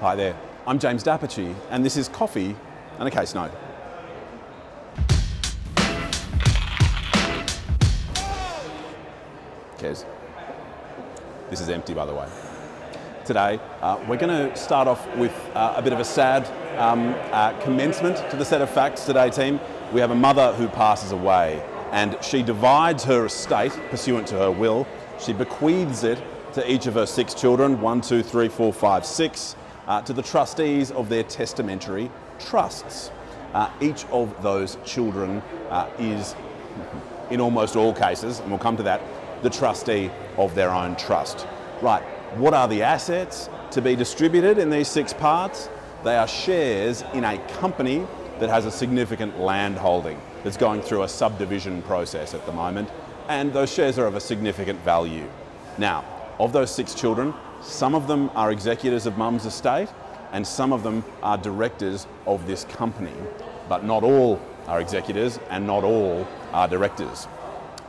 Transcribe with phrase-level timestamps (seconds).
[0.00, 0.36] Hi there,
[0.66, 2.54] I'm James d'Apice, and this is Coffee
[2.98, 3.50] and a Case Note.
[9.78, 10.04] Kez.
[11.48, 12.28] This is empty, by the way.
[13.24, 16.46] Today, uh, we're going to start off with uh, a bit of a sad
[16.78, 19.58] um, uh, commencement to the set of facts today, team.
[19.94, 24.50] We have a mother who passes away, and she divides her estate pursuant to her
[24.50, 24.86] will.
[25.18, 26.22] She bequeaths it
[26.52, 29.56] to each of her six children one, two, three, four, five, six
[29.86, 33.10] uh, to the trustees of their testamentary trusts.
[33.54, 36.34] Uh, each of those children uh, is,
[37.30, 39.00] in almost all cases, and we'll come to that,
[39.42, 41.46] the trustee of their own trust.
[41.80, 42.02] Right,
[42.36, 45.68] what are the assets to be distributed in these six parts?
[46.04, 48.06] They are shares in a company
[48.38, 52.88] that has a significant land holding that's going through a subdivision process at the moment,
[53.28, 55.26] and those shares are of a significant value.
[55.78, 56.04] Now,
[56.38, 59.88] of those six children, some of them are executors of mum's estate,
[60.32, 63.14] and some of them are directors of this company,
[63.68, 67.26] but not all are executors and not all are directors.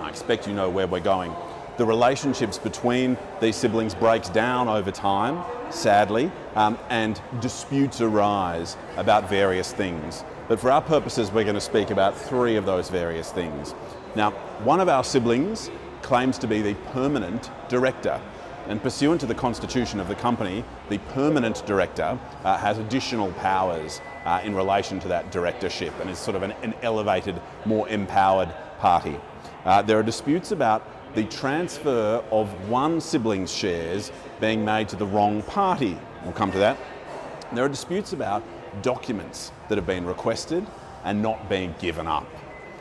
[0.00, 1.34] I expect you know where we're going.
[1.76, 9.28] The relationships between these siblings breaks down over time, sadly, um, and disputes arise about
[9.28, 10.24] various things.
[10.48, 13.72] But for our purposes, we're going to speak about three of those various things.
[14.14, 14.32] Now,
[14.64, 15.70] one of our siblings
[16.02, 18.20] claims to be the permanent director.
[18.66, 24.00] And pursuant to the constitution of the company, the permanent director uh, has additional powers
[24.24, 28.52] uh, in relation to that directorship and is sort of an, an elevated, more empowered
[28.78, 29.18] party.
[29.64, 35.06] Uh, there are disputes about the transfer of one sibling's shares being made to the
[35.06, 35.98] wrong party.
[36.22, 36.78] We'll come to that.
[37.52, 38.44] There are disputes about
[38.82, 40.66] documents that have been requested
[41.04, 42.28] and not being given up.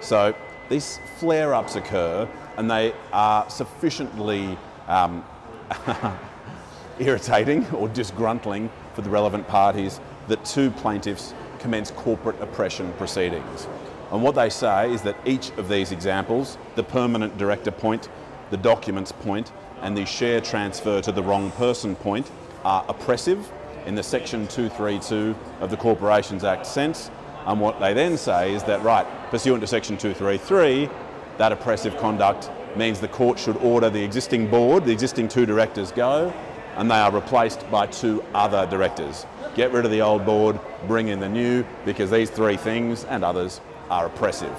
[0.00, 0.34] So
[0.68, 2.28] these flare ups occur
[2.60, 5.24] and they are sufficiently um,
[6.98, 13.66] irritating or disgruntling for the relevant parties that two plaintiffs commence corporate oppression proceedings.
[14.12, 18.10] And what they say is that each of these examples, the permanent director point,
[18.50, 22.30] the documents point, and the share transfer to the wrong person point,
[22.62, 23.50] are oppressive
[23.86, 27.10] in the section 232 of the Corporations Act sense.
[27.46, 30.90] And what they then say is that, right, pursuant to section 233,
[31.40, 35.90] that oppressive conduct means the court should order the existing board, the existing two directors
[35.90, 36.30] go,
[36.76, 39.24] and they are replaced by two other directors.
[39.54, 43.24] Get rid of the old board, bring in the new, because these three things and
[43.24, 44.52] others are oppressive.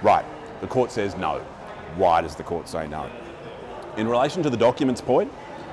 [0.00, 0.24] Right,
[0.60, 1.40] the court says no.
[1.96, 3.10] Why does the court say no?
[3.96, 5.32] In relation to the documents point,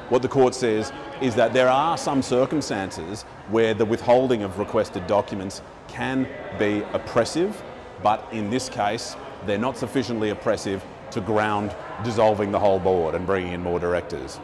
[0.10, 3.22] what the court says is that there are some circumstances
[3.52, 6.28] where the withholding of requested documents can
[6.58, 7.62] be oppressive,
[8.02, 13.26] but in this case, they're not sufficiently oppressive to ground dissolving the whole board and
[13.26, 14.40] bringing in more directors.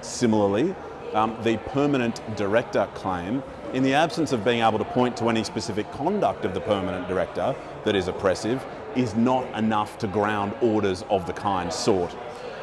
[0.00, 0.74] Similarly,
[1.14, 3.42] um, the permanent director claim,
[3.72, 7.08] in the absence of being able to point to any specific conduct of the permanent
[7.08, 7.54] director
[7.84, 8.64] that is oppressive,
[8.94, 12.14] is not enough to ground orders of the kind sought.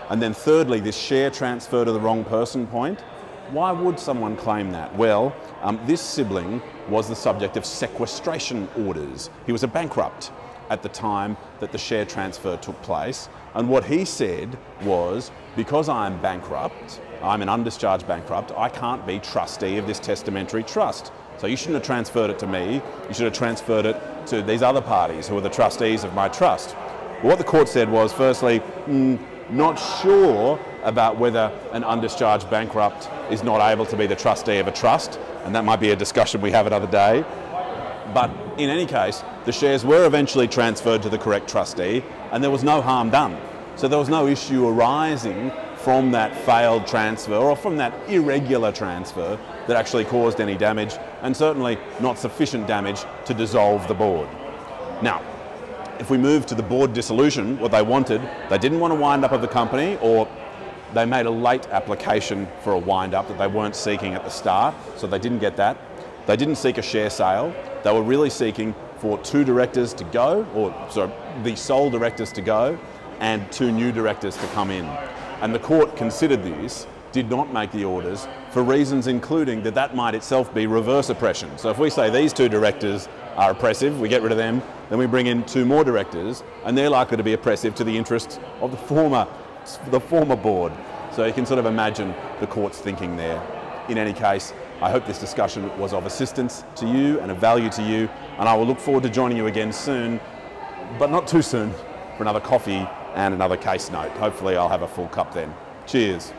[0.10, 3.02] And then, thirdly, this share transfer to the wrong person point.
[3.52, 4.96] Why would someone claim that?
[4.96, 9.30] Well, um, this sibling was the subject of sequestration orders.
[9.46, 10.32] He was a bankrupt
[10.70, 13.30] at the time that the share transfer took place.
[13.56, 19.20] And what he said was because I'm bankrupt, I'm an undischarged bankrupt, I can't be
[19.20, 21.12] trustee of this testamentary trust.
[21.38, 24.62] So you shouldn't have transferred it to me, you should have transferred it to these
[24.62, 26.72] other parties who are the trustees of my trust.
[27.22, 29.20] What the court said was firstly, mm,
[29.50, 34.68] not sure about whether an undischarged bankrupt is not able to be the trustee of
[34.68, 37.24] a trust, and that might be a discussion we have another day.
[38.14, 42.52] But in any case, the shares were eventually transferred to the correct trustee and there
[42.52, 43.38] was no harm done.
[43.76, 49.38] So there was no issue arising from that failed transfer or from that irregular transfer
[49.68, 54.30] that actually caused any damage and certainly not sufficient damage to dissolve the board.
[55.02, 55.22] Now,
[56.00, 59.26] if we move to the board dissolution, what they wanted, they didn't want to wind
[59.26, 60.28] up of the company or
[60.94, 64.30] they made a late application for a wind up that they weren't seeking at the
[64.30, 65.78] start, so they didn't get that.
[66.26, 67.54] They didn't seek a share sale.
[67.84, 71.12] They were really seeking for two directors to go, or sorry,
[71.44, 72.80] the sole directors to go,
[73.20, 74.86] and two new directors to come in.
[75.42, 79.96] And the court considered this, did not make the orders for reasons including that that
[79.96, 81.50] might itself be reverse oppression.
[81.58, 85.00] So if we say these two directors are oppressive, we get rid of them, then
[85.00, 88.40] we bring in two more directors, and they're likely to be oppressive to the interests
[88.62, 89.28] of the former,
[89.88, 90.72] the former board.
[91.12, 93.42] So you can sort of imagine the court's thinking there.
[93.90, 97.70] In any case, I hope this discussion was of assistance to you and of value
[97.70, 100.20] to you, and I will look forward to joining you again soon,
[101.00, 101.72] but not too soon,
[102.18, 104.12] for another coffee and another case note.
[104.18, 105.54] Hopefully, I'll have a full cup then.
[105.86, 106.34] Cheers.